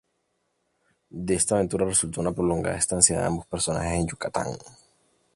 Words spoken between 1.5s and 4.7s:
aventura, resultó una prolongada estancia de ambos personajes en Yucatán.